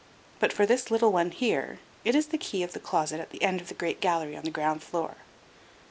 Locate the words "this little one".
0.65-1.29